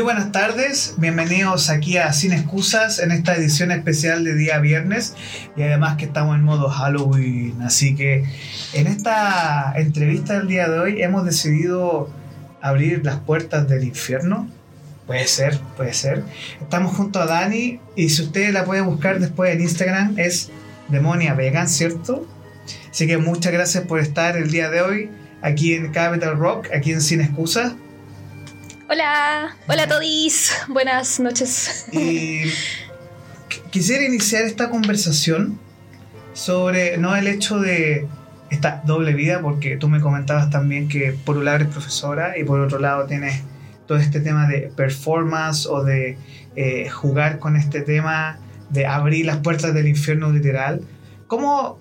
Muy 0.00 0.14
buenas 0.14 0.32
tardes, 0.32 0.94
bienvenidos 0.96 1.68
aquí 1.68 1.98
a 1.98 2.10
Sin 2.14 2.32
Excusas 2.32 3.00
en 3.00 3.12
esta 3.12 3.36
edición 3.36 3.70
especial 3.70 4.24
de 4.24 4.34
día 4.34 4.58
viernes 4.58 5.14
y 5.58 5.62
además 5.62 5.98
que 5.98 6.06
estamos 6.06 6.36
en 6.36 6.42
modo 6.42 6.70
Halloween, 6.70 7.60
así 7.60 7.94
que 7.94 8.24
en 8.72 8.86
esta 8.86 9.74
entrevista 9.76 10.38
del 10.38 10.48
día 10.48 10.70
de 10.70 10.78
hoy 10.78 11.02
hemos 11.02 11.26
decidido 11.26 12.08
abrir 12.62 13.04
las 13.04 13.18
puertas 13.18 13.68
del 13.68 13.84
infierno. 13.84 14.48
Puede 15.06 15.26
ser, 15.26 15.60
puede 15.76 15.92
ser. 15.92 16.24
Estamos 16.62 16.96
junto 16.96 17.20
a 17.20 17.26
Dani 17.26 17.78
y 17.94 18.08
si 18.08 18.22
ustedes 18.22 18.54
la 18.54 18.64
pueden 18.64 18.86
buscar 18.86 19.20
después 19.20 19.54
en 19.54 19.60
Instagram 19.60 20.18
es 20.18 20.48
Demonia 20.88 21.34
Vegan, 21.34 21.68
¿cierto? 21.68 22.26
Así 22.90 23.06
que 23.06 23.18
muchas 23.18 23.52
gracias 23.52 23.84
por 23.84 24.00
estar 24.00 24.38
el 24.38 24.50
día 24.50 24.70
de 24.70 24.80
hoy 24.80 25.10
aquí 25.42 25.74
en 25.74 25.92
Capital 25.92 26.38
Rock, 26.38 26.68
aquí 26.74 26.90
en 26.90 27.02
Sin 27.02 27.20
Excusas. 27.20 27.74
Hola, 28.92 29.56
hola 29.68 29.84
a 29.84 29.86
todos, 29.86 30.50
buenas 30.66 31.20
noches. 31.20 31.86
Quisiera 33.70 34.04
iniciar 34.04 34.42
esta 34.42 34.68
conversación 34.68 35.60
sobre 36.32 36.98
no 36.98 37.14
el 37.14 37.28
hecho 37.28 37.60
de 37.60 38.08
esta 38.50 38.82
doble 38.84 39.14
vida, 39.14 39.42
porque 39.42 39.76
tú 39.76 39.88
me 39.88 40.00
comentabas 40.00 40.50
también 40.50 40.88
que 40.88 41.14
por 41.24 41.36
un 41.36 41.44
lado 41.44 41.58
eres 41.58 41.68
profesora 41.68 42.36
y 42.36 42.42
por 42.42 42.58
otro 42.58 42.80
lado 42.80 43.06
tienes 43.06 43.42
todo 43.86 43.96
este 43.96 44.18
tema 44.18 44.48
de 44.48 44.72
performance 44.74 45.66
o 45.66 45.84
de 45.84 46.18
eh, 46.56 46.88
jugar 46.88 47.38
con 47.38 47.54
este 47.54 47.82
tema 47.82 48.40
de 48.70 48.86
abrir 48.86 49.24
las 49.24 49.36
puertas 49.36 49.72
del 49.72 49.86
infierno 49.86 50.32
literal. 50.32 50.80
¿Cómo, 51.28 51.78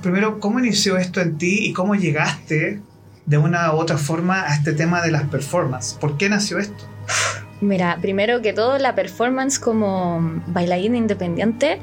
primero, 0.00 0.38
cómo 0.38 0.60
inició 0.60 0.96
esto 0.96 1.20
en 1.20 1.38
ti 1.38 1.66
y 1.66 1.72
cómo 1.72 1.96
llegaste 1.96 2.80
de 3.26 3.38
una 3.38 3.72
u 3.74 3.76
otra 3.76 3.98
forma 3.98 4.44
a 4.44 4.54
este 4.54 4.72
tema 4.72 5.02
de 5.02 5.10
las 5.10 5.24
performances? 5.24 5.94
¿Por 5.94 6.16
qué 6.16 6.28
nació 6.28 6.58
esto? 6.58 6.84
Mira, 7.60 7.98
primero 8.00 8.42
que 8.42 8.52
todo, 8.52 8.78
la 8.78 8.94
performance 8.94 9.58
como 9.58 10.20
bailarina 10.48 10.96
independiente 10.96 11.78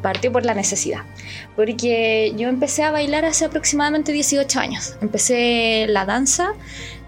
partió 0.00 0.30
por 0.30 0.44
la 0.44 0.54
necesidad. 0.54 1.00
Porque 1.56 2.34
yo 2.36 2.48
empecé 2.48 2.84
a 2.84 2.90
bailar 2.90 3.24
hace 3.24 3.46
aproximadamente 3.46 4.12
18 4.12 4.60
años. 4.60 4.96
Empecé 5.00 5.86
la 5.88 6.04
danza 6.04 6.52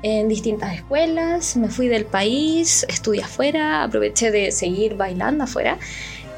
en 0.03 0.29
distintas 0.29 0.75
escuelas, 0.75 1.57
me 1.57 1.69
fui 1.69 1.89
del 1.89 2.05
país, 2.05 2.85
estudié 2.89 3.23
afuera, 3.23 3.85
aproveché 3.85 4.31
de 4.31 4.51
seguir 4.51 4.97
bailando 4.97 5.45
afuera 5.45 5.79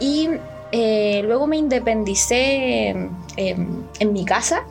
y 0.01 0.29
eh, 0.73 1.23
luego 1.25 1.47
me 1.47 1.57
independicé 1.57 2.89
en 3.37 4.13
mi 4.13 4.25
casa 4.25 4.65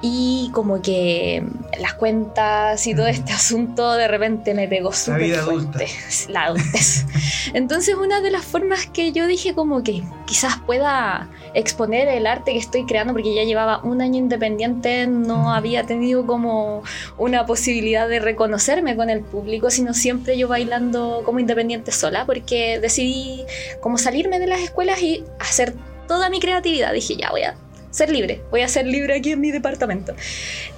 y 0.00 0.50
como 0.52 0.80
que 0.80 1.42
las 1.80 1.94
cuentas 1.94 2.86
y 2.86 2.94
todo 2.94 3.08
este 3.08 3.32
asunto 3.32 3.92
de 3.94 4.06
repente 4.06 4.54
me 4.54 4.68
pegó 4.68 4.92
súper 4.92 5.36
fuerte. 5.40 5.88
La 6.28 6.44
adultez. 6.44 7.04
Entonces 7.52 7.96
una 7.96 8.20
de 8.20 8.30
las 8.30 8.44
formas 8.44 8.86
que 8.86 9.12
yo 9.12 9.26
dije 9.26 9.54
como 9.54 9.82
que 9.82 10.04
quizás 10.26 10.58
pueda 10.58 11.28
exponer 11.54 12.08
el 12.08 12.26
arte 12.26 12.52
que 12.52 12.58
estoy 12.58 12.84
creando, 12.86 13.12
porque 13.12 13.34
ya 13.34 13.42
llevaba 13.42 13.80
un 13.82 14.00
año 14.00 14.18
independiente, 14.18 15.06
no 15.06 15.52
había 15.52 15.84
tenido 15.84 16.26
como 16.26 16.82
una 17.16 17.46
posibilidad 17.46 18.08
de 18.08 18.20
reconocerme 18.20 18.94
con 18.94 19.10
el 19.10 19.22
público, 19.22 19.70
sino 19.70 19.94
siempre 19.94 20.38
yo 20.38 20.46
bailando 20.46 21.22
como 21.24 21.40
independiente 21.40 21.90
sola, 21.90 22.24
porque 22.24 22.78
decidí 22.78 23.44
como 23.80 23.98
salirme 23.98 24.38
de 24.38 24.46
las 24.46 24.60
escuelas 24.60 25.02
y 25.02 25.24
hacer 25.40 25.74
toda 26.06 26.30
mi 26.30 26.38
creatividad. 26.38 26.92
Dije, 26.92 27.16
ya 27.16 27.30
voy 27.30 27.42
a 27.42 27.54
ser 27.98 28.10
libre, 28.10 28.40
voy 28.50 28.60
a 28.60 28.68
ser 28.68 28.86
libre 28.86 29.16
aquí 29.16 29.32
en 29.32 29.40
mi 29.40 29.50
departamento. 29.50 30.14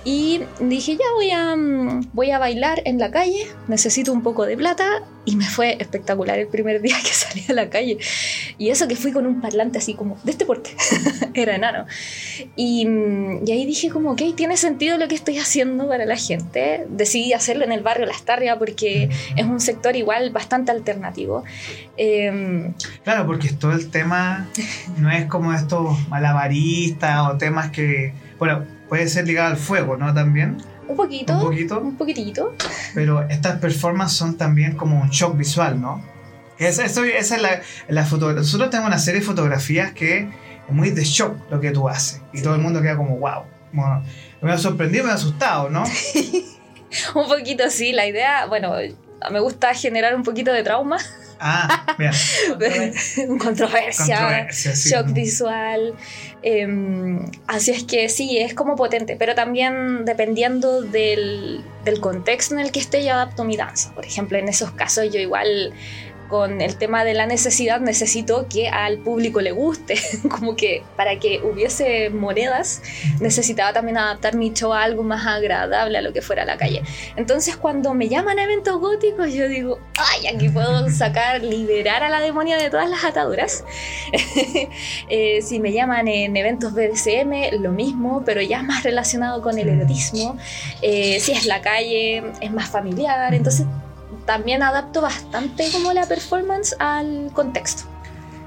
Y 0.04 0.40
dije, 0.58 0.96
ya 0.96 1.04
voy 1.14 1.30
a, 1.30 1.54
mm, 1.54 2.10
voy 2.14 2.30
a 2.30 2.38
bailar 2.38 2.80
en 2.86 2.98
la 2.98 3.10
calle, 3.10 3.46
necesito 3.68 4.12
un 4.12 4.22
poco 4.22 4.46
de 4.46 4.56
plata 4.56 5.02
y 5.26 5.36
me 5.36 5.44
fue 5.44 5.76
espectacular 5.78 6.38
el 6.38 6.48
primer 6.48 6.80
día 6.86 6.96
que 7.02 7.12
salí 7.12 7.44
a 7.48 7.52
la 7.52 7.68
calle. 7.68 7.98
Y 8.60 8.68
eso 8.68 8.86
que 8.88 8.94
fui 8.94 9.10
con 9.10 9.26
un 9.26 9.40
parlante 9.40 9.78
así 9.78 9.94
como 9.94 10.18
de 10.22 10.32
este 10.32 10.44
porte, 10.44 10.76
era 11.32 11.56
enano. 11.56 11.86
Y, 12.56 12.84
mm, 12.84 13.46
y, 13.46 13.52
ahí 13.52 13.64
dije 13.64 13.88
como, 13.88 14.10
ok, 14.10 14.20
tiene 14.36 14.58
sentido 14.58 14.98
lo 14.98 15.08
que 15.08 15.14
estoy 15.14 15.38
haciendo 15.38 15.88
para 15.88 16.04
la 16.04 16.16
gente. 16.16 16.84
Decidí 16.90 17.32
hacerlo 17.32 17.64
en 17.64 17.72
el 17.72 17.80
barrio 17.80 18.04
Las 18.04 18.22
Tarrias 18.24 18.58
porque 18.58 19.08
es 19.34 19.46
un 19.46 19.60
sector 19.60 19.96
igual 19.96 20.28
bastante 20.28 20.72
alternativo. 20.72 21.42
Em, 21.96 22.74
claro, 23.02 23.26
porque 23.26 23.48
todo 23.48 23.72
el 23.72 23.88
tema 23.88 24.46
no 24.98 25.10
es 25.10 25.24
como 25.24 25.54
estos 25.54 26.06
malabaristas 26.10 27.30
o 27.30 27.38
temas 27.38 27.70
que, 27.70 28.12
bueno, 28.38 28.66
puede 28.90 29.08
ser 29.08 29.26
ligado 29.26 29.48
al 29.48 29.56
fuego, 29.56 29.96
¿no? 29.96 30.12
También. 30.12 30.58
Un 30.86 30.96
poquito. 30.96 31.32
Un 31.32 31.40
poquito. 31.40 31.80
Un 31.80 31.96
poquitito. 31.96 32.54
Pero 32.92 33.26
estas 33.30 33.58
performances 33.58 34.18
son 34.18 34.36
también 34.36 34.76
como 34.76 35.00
un 35.00 35.08
shock 35.08 35.34
visual, 35.34 35.80
¿no? 35.80 36.19
Esa, 36.60 36.84
esa 36.84 37.06
es 37.06 37.42
la, 37.42 37.62
la 37.88 38.04
fotografía. 38.04 38.42
Nosotros 38.42 38.70
tenemos 38.70 38.88
una 38.88 38.98
serie 38.98 39.20
de 39.20 39.26
fotografías 39.26 39.92
que 39.92 40.28
es 40.68 40.74
muy 40.74 40.90
de 40.90 41.02
shock 41.04 41.50
lo 41.50 41.60
que 41.60 41.70
tú 41.70 41.88
haces. 41.88 42.20
Y 42.32 42.42
todo 42.42 42.54
el 42.54 42.60
mundo 42.60 42.80
queda 42.82 42.96
como, 42.96 43.16
wow. 43.16 43.44
Bueno, 43.72 44.04
me 44.42 44.52
ha 44.52 44.58
sorprendido, 44.58 45.04
me 45.04 45.10
ha 45.10 45.14
asustado, 45.14 45.70
¿no? 45.70 45.84
un 47.14 47.28
poquito 47.28 47.70
sí, 47.70 47.92
la 47.92 48.06
idea, 48.06 48.46
bueno, 48.46 48.74
me 49.30 49.40
gusta 49.40 49.74
generar 49.74 50.14
un 50.14 50.22
poquito 50.22 50.52
de 50.52 50.62
trauma. 50.62 50.98
Ah, 51.42 51.96
mira. 51.98 52.12
controversia, 53.38 54.48
shock 54.50 55.12
visual. 55.12 55.94
Em, 56.42 57.24
así 57.46 57.70
es 57.70 57.84
que 57.84 58.10
sí, 58.10 58.38
es 58.38 58.52
como 58.52 58.76
potente, 58.76 59.16
pero 59.16 59.34
también 59.34 60.04
dependiendo 60.04 60.82
del, 60.82 61.64
del 61.84 62.00
contexto 62.00 62.54
en 62.54 62.60
el 62.60 62.72
que 62.72 62.80
esté, 62.80 63.04
yo 63.04 63.12
adapto 63.12 63.44
mi 63.44 63.56
danza. 63.56 63.94
Por 63.94 64.04
ejemplo, 64.04 64.36
en 64.36 64.48
esos 64.48 64.72
casos 64.72 65.10
yo 65.10 65.18
igual 65.18 65.72
con 66.30 66.60
el 66.60 66.76
tema 66.76 67.04
de 67.04 67.12
la 67.12 67.26
necesidad 67.26 67.80
necesito 67.80 68.46
que 68.48 68.68
al 68.68 68.98
público 68.98 69.40
le 69.40 69.50
guste, 69.50 69.96
como 70.30 70.56
que 70.56 70.82
para 70.96 71.18
que 71.18 71.40
hubiese 71.42 72.08
monedas 72.10 72.82
necesitaba 73.20 73.72
también 73.72 73.98
adaptar 73.98 74.36
mi 74.36 74.52
show 74.52 74.72
a 74.72 74.82
algo 74.82 75.02
más 75.02 75.26
agradable 75.26 75.98
a 75.98 76.02
lo 76.02 76.12
que 76.12 76.22
fuera 76.22 76.44
la 76.44 76.56
calle. 76.56 76.82
Entonces 77.16 77.56
cuando 77.56 77.92
me 77.92 78.08
llaman 78.08 78.38
a 78.38 78.44
eventos 78.44 78.78
góticos 78.80 79.32
yo 79.32 79.48
digo, 79.48 79.78
ay, 79.98 80.28
aquí 80.28 80.48
puedo 80.48 80.88
sacar, 80.90 81.42
liberar 81.42 82.02
a 82.02 82.08
la 82.08 82.20
demonia 82.20 82.56
de 82.56 82.70
todas 82.70 82.88
las 82.88 83.04
ataduras. 83.04 83.64
Eh, 85.08 85.40
si 85.42 85.58
me 85.58 85.72
llaman 85.72 86.06
en 86.08 86.36
eventos 86.36 86.72
BDSM, 86.72 87.60
lo 87.60 87.72
mismo, 87.72 88.22
pero 88.24 88.40
ya 88.40 88.62
más 88.62 88.84
relacionado 88.84 89.42
con 89.42 89.58
el 89.58 89.68
erotismo. 89.68 90.36
Eh, 90.82 91.18
si 91.20 91.32
es 91.32 91.46
la 91.46 91.60
calle, 91.60 92.22
es 92.40 92.52
más 92.52 92.70
familiar, 92.70 93.34
entonces 93.34 93.66
también 94.26 94.62
adapto 94.62 95.00
bastante 95.00 95.70
como 95.72 95.92
la 95.92 96.06
performance 96.06 96.74
al 96.78 97.30
contexto. 97.32 97.84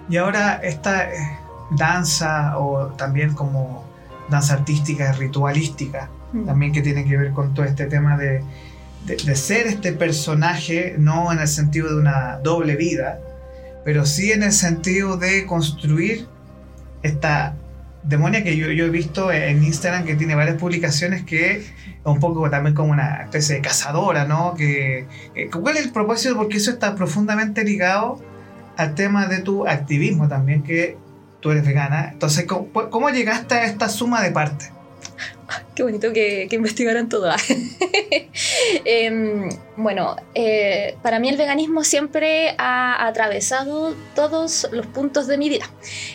Y 0.09 0.18
ahora 0.18 0.59
esta 0.63 1.09
eh, 1.09 1.40
danza 1.72 2.57
o 2.57 2.88
también 2.97 3.34
como 3.34 3.84
danza 4.29 4.56
artística, 4.56 5.12
ritualística, 5.13 6.09
mm. 6.34 6.46
también 6.46 6.72
que 6.72 6.81
tiene 6.81 7.06
que 7.06 7.18
ver 7.18 7.31
con 7.31 7.53
todo 7.53 7.66
este 7.66 7.85
tema 7.85 8.18
de, 8.18 8.44
de, 9.06 9.35
ser 9.35 9.68
este 9.68 9.94
personaje, 9.94 10.96
no 10.97 11.31
en 11.31 11.40
el 11.40 11.47
sentido 11.47 11.90
de 11.90 12.01
una 12.01 12.38
doble 12.38 12.75
vida, 12.75 13.19
pero 13.84 14.06
sí 14.06 14.31
en 14.31 14.44
el 14.44 14.53
sentido 14.53 15.18
de 15.18 15.45
construir 15.45 16.28
esta 17.01 17.56
demonia 18.03 18.44
que 18.44 18.58
yo, 18.58 18.72
yo, 18.72 18.86
he 18.86 18.90
visto 18.90 19.31
en 19.31 19.64
Instagram 19.64 20.06
que 20.06 20.16
tiene 20.16 20.36
varias 20.36 20.58
publicaciones 20.58 21.24
que 21.24 21.66
un 22.03 22.19
poco 22.19 22.50
también 22.50 22.75
como 22.75 22.91
una 22.91 23.24
especie 23.24 23.56
de 23.56 23.62
cazadora, 23.62 24.25
¿no? 24.25 24.53
Que, 24.56 25.08
¿Cuál 25.52 25.78
es 25.78 25.86
el 25.86 25.91
propósito? 25.91 26.36
Porque 26.36 26.58
eso 26.58 26.72
está 26.72 26.96
profundamente 26.96 27.63
ligado 27.63 28.22
al 28.78 28.96
tema 28.96 29.28
de 29.28 29.40
tu 29.40 29.68
activismo 29.68 30.28
también, 30.28 30.63
que 30.63 30.97
tú 31.40 31.52
eres 31.52 31.66
vegana. 31.66 32.09
Entonces, 32.12 32.46
¿cómo, 32.46 32.68
cómo 32.90 33.10
llegaste 33.10 33.56
a 33.56 33.66
esta 33.66 33.88
suma 33.89 34.22
de 34.22 34.31
partes? 34.31 34.72
Qué 35.75 35.83
bonito 35.83 36.13
que, 36.13 36.48
que 36.50 36.56
investigaran 36.56 37.10
todo. 37.10 37.31
Em, 38.86 39.50
bueno, 39.77 40.15
eh, 40.33 40.95
para 41.04 41.19
mí 41.19 41.30
el 41.30 41.38
veganismo 41.38 41.83
siempre 41.83 42.56
ha 42.57 43.06
atravesado 43.06 43.95
todos 44.15 44.68
los 44.71 44.88
puntos 44.88 45.27
de 45.27 45.38
mi 45.38 45.50
vida. 45.50 45.69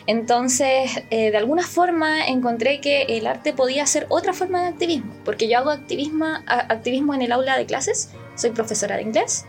Entonces, 0.06 0.90
eh, 1.10 1.30
de 1.30 1.36
alguna 1.36 1.62
forma 1.62 2.26
encontré 2.26 2.80
que 2.80 3.02
el 3.02 3.26
arte 3.26 3.52
podía 3.52 3.86
ser 3.86 4.06
otra 4.08 4.32
forma 4.32 4.62
de 4.62 4.68
activismo, 4.68 5.14
porque 5.24 5.48
yo 5.48 5.58
hago 5.58 5.70
activismo, 5.70 6.26
activismo 6.46 7.14
en 7.14 7.22
el 7.22 7.32
aula 7.32 7.56
de 7.56 7.66
clases, 7.66 8.10
soy 8.34 8.50
profesora 8.50 8.96
de 8.96 9.02
inglés 9.02 9.44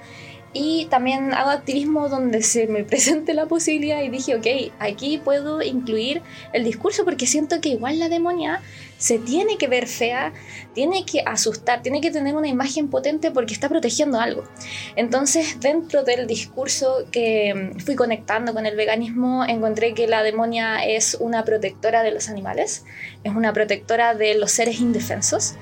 y 0.54 0.86
también 0.86 1.34
hago 1.34 1.52
activismo 1.52 2.10
donde 2.10 2.42
se 2.42 2.68
me 2.68 2.84
presente 2.86 3.34
la 3.34 3.45
posibilidad 3.45 4.02
y 4.02 4.10
dije, 4.10 4.36
ok, 4.36 4.74
aquí 4.80 5.18
puedo 5.18 5.62
incluir 5.62 6.22
el 6.54 6.63
discurso 6.63 7.06
porque 7.06 7.28
siento 7.28 7.62
que 7.62 7.69
igual 7.69 8.00
la 8.00 8.10
demonia 8.10 8.62
se 9.00 9.18
tiene 9.18 9.57
que 9.57 9.68
ver 9.68 9.88
fea, 9.88 10.34
tiene 10.74 11.06
que 11.06 11.24
asustar, 11.25 11.81
tiene 11.81 12.01
que 12.01 12.12
tener 12.12 12.36
una 12.36 12.50
imagen 12.50 12.90
potente 12.90 13.31
porque 13.31 13.54
está 13.54 13.69
protegiendo 13.69 14.19
algo. 14.19 14.44
Entonces, 14.98 15.60
dentro 15.62 16.04
del 16.04 16.28
discurso 16.28 17.06
que 17.12 17.74
mm, 17.75 17.80
fui 17.80 17.96
conectando 17.96 18.54
con 18.54 18.66
el 18.66 18.75
veganismo, 18.75 19.46
encontré 19.46 19.94
que 19.94 20.06
la 20.06 20.22
demonia 20.22 20.86
es 20.86 21.16
una 21.19 21.46
protectora 21.46 22.04
de 22.04 22.12
los 22.12 22.30
animales, 22.30 22.84
es 23.24 23.34
una 23.34 23.54
protectora 23.54 24.16
de 24.16 24.36
los 24.36 24.51
seres 24.51 24.81
indefensos 24.81 25.56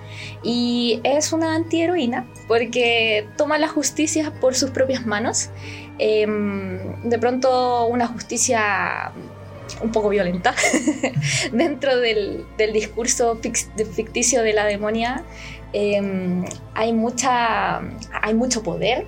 y 0.43 0.99
es 1.03 1.31
una 1.31 1.53
antiheroína 1.53 2.27
porque 2.47 3.27
toma 3.37 3.59
la 3.59 3.67
justicia 3.67 4.33
por 4.41 4.55
sus 4.55 4.71
propias 4.71 5.05
manos 5.05 5.51
em, 5.99 7.01
de 7.03 7.19
pronto 7.19 7.85
una 7.85 8.07
justicia 8.07 9.13
un 9.81 9.91
poco 9.91 10.09
violenta 10.09 10.53
dentro 11.51 11.97
del, 11.97 12.45
discurso 12.73 13.39
ficticio 13.39 14.41
de 14.43 14.53
la 14.53 14.65
demonia. 14.65 15.23
Em, 15.73 16.45
hay, 16.73 16.93
mucha, 16.93 17.81
hay 18.21 18.33
mucho 18.33 18.63
poder 18.63 19.05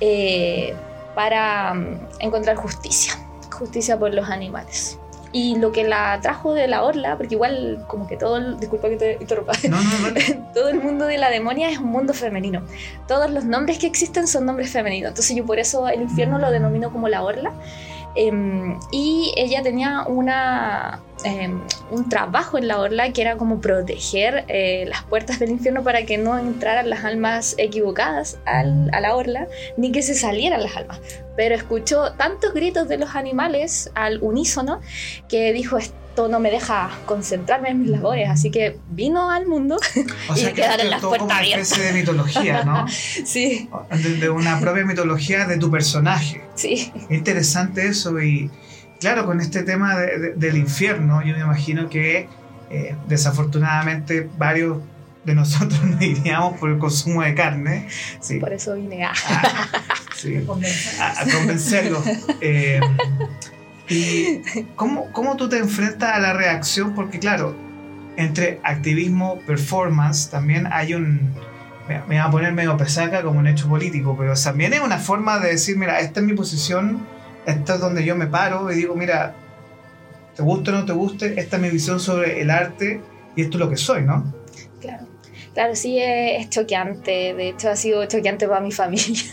eh, 0.00 0.74
para 1.14 1.72
em, 1.72 1.98
encontrar 2.20 2.56
justicia, 2.56 3.14
justicia 3.50 3.98
por 3.98 4.14
los 4.14 4.28
animales. 4.28 4.98
Y 5.30 5.56
lo 5.56 5.72
que 5.72 5.84
la 5.84 6.18
trajo 6.22 6.54
de 6.54 6.66
la 6.68 6.82
orla, 6.84 7.18
porque 7.18 7.34
igual 7.34 7.84
como 7.86 8.06
que 8.06 8.16
todo, 8.16 8.38
el, 8.38 8.58
disculpa 8.58 8.88
que 8.88 8.96
te 8.96 9.18
interrumpa, 9.20 9.52
todo 10.54 10.68
el 10.70 10.80
mundo 10.80 11.04
de 11.04 11.18
la 11.18 11.28
demonia 11.28 11.68
es 11.68 11.78
un 11.78 11.88
mundo 11.88 12.14
femenino. 12.14 12.62
Todos 13.06 13.30
los 13.30 13.44
nombres 13.44 13.78
que 13.78 13.86
existen 13.86 14.26
son 14.26 14.46
nombres 14.46 14.70
femeninos. 14.70 15.10
Entonces 15.10 15.36
yo 15.36 15.44
por 15.44 15.58
eso 15.58 15.86
el 15.88 16.00
infierno 16.00 16.38
lo 16.38 16.50
denomino 16.50 16.90
como 16.90 17.08
la 17.08 17.22
orla. 17.22 17.52
Em, 18.14 18.78
y 18.90 19.32
ella 19.36 19.62
tenía 19.62 20.04
una, 20.06 21.00
em, 21.24 21.60
un 21.90 22.08
trabajo 22.08 22.58
en 22.58 22.68
la 22.68 22.78
orla 22.78 23.12
que 23.12 23.22
era 23.22 23.36
como 23.36 23.60
proteger 23.60 24.44
eh, 24.48 24.84
las 24.88 25.02
puertas 25.04 25.38
del 25.38 25.50
infierno 25.50 25.82
para 25.82 26.04
que 26.04 26.18
no 26.18 26.38
entraran 26.38 26.90
las 26.90 27.04
almas 27.04 27.54
equivocadas 27.58 28.38
a 28.46 28.64
la 28.64 29.14
orla, 29.14 29.48
ni 29.76 29.92
que 29.92 30.02
se 30.02 30.14
salieran 30.14 30.62
las 30.62 30.76
almas. 30.76 31.00
Pero 31.36 31.54
escuchó 31.54 32.12
tantos 32.12 32.52
gritos 32.52 32.88
de 32.88 32.98
los 32.98 33.14
animales 33.14 33.90
al 33.94 34.22
unísono 34.22 34.80
que 35.28 35.52
dijo, 35.52 35.78
no 36.26 36.40
me 36.40 36.50
deja 36.50 36.90
concentrarme 37.06 37.68
en 37.68 37.82
mis 37.82 37.90
labores, 37.90 38.28
así 38.28 38.50
que 38.50 38.78
vino 38.90 39.30
al 39.30 39.46
mundo 39.46 39.76
y 40.36 40.46
quedaron 40.46 40.90
las 40.90 41.00
puertas 41.00 41.30
abiertas. 41.30 41.68
Una 41.68 41.76
especie 41.76 41.84
de 41.84 41.92
mitología, 41.92 42.64
¿no? 42.64 42.86
sí. 42.88 43.68
De, 44.18 44.30
una 44.30 44.58
propia 44.58 44.84
mitología 44.84 45.46
de 45.46 45.58
tu 45.58 45.70
personaje. 45.70 46.42
Sí. 46.56 46.92
Interesante 47.10 47.86
eso 47.86 48.20
y 48.20 48.50
claro, 49.00 49.26
con 49.26 49.40
este 49.40 49.62
tema 49.62 49.96
del 49.96 50.56
infierno, 50.56 51.22
yo 51.22 51.34
me 51.34 51.40
imagino 51.40 51.88
que 51.88 52.28
eh, 52.70 52.94
desafortunadamente 53.08 54.28
varios 54.36 54.78
de 55.24 55.34
nosotros 55.34 55.82
nos 55.84 56.02
iríamos 56.02 56.58
por 56.58 56.70
el 56.70 56.78
consumo 56.78 57.22
de 57.22 57.34
carne. 57.34 57.88
Sí. 58.20 58.38
Por 58.38 58.52
eso 58.52 58.74
vine 58.74 59.04
a, 59.04 59.12
ah, 59.28 59.68
a, 61.16 61.24
convencerlos. 61.30 62.02
Eh, 62.40 62.80
¿Y 63.88 64.42
cómo, 64.76 65.10
cómo 65.12 65.36
tú 65.36 65.48
te 65.48 65.58
enfrentas 65.58 66.14
a 66.14 66.18
la 66.18 66.34
reacción? 66.34 66.94
Porque 66.94 67.18
claro, 67.18 67.56
entre 68.16 68.60
activismo, 68.64 69.40
performance, 69.46 70.28
también 70.28 70.68
hay 70.70 70.94
un... 70.94 71.32
Me, 71.88 72.00
voy 72.00 72.16
a 72.16 72.30
poner 72.30 72.52
medio 72.52 72.76
pesaca 72.76 73.22
como 73.22 73.38
un 73.38 73.46
hecho 73.46 73.66
político, 73.68 74.14
pero 74.18 74.34
también 74.34 74.74
es 74.74 74.80
una 74.80 74.98
forma 74.98 75.38
de 75.38 75.52
decir, 75.52 75.78
mira, 75.78 76.00
esta 76.00 76.20
es 76.20 76.26
mi 76.26 76.34
posición, 76.34 77.06
esta 77.48 77.74
es 77.74 77.80
donde 77.80 78.04
yo 78.04 78.14
me 78.14 78.26
paro 78.26 78.70
y 78.70 78.76
digo, 78.76 78.94
mira, 78.94 79.34
te 80.36 80.42
guste 80.42 80.70
o 80.70 80.74
no 80.74 80.84
te 80.84 80.92
guste, 80.92 81.40
esta 81.40 81.56
es 81.56 81.62
mi 81.62 81.70
visión 81.70 81.98
sobre 81.98 82.40
el 82.40 82.50
arte 82.50 83.00
y 83.34 83.42
esto 83.42 83.56
es 83.56 83.60
lo 83.60 83.70
que 83.70 83.76
soy, 83.76 84.02
¿no? 84.02 84.32
Claro. 84.80 85.06
Claro, 85.58 85.74
sí 85.74 85.98
es, 85.98 86.48
choqueante. 86.50 87.34
De 87.34 87.48
hecho, 87.48 87.68
ha 87.68 87.74
sido 87.74 88.04
choqueante 88.04 88.46
para 88.46 88.60
mi 88.60 88.70
familia. 88.82 89.32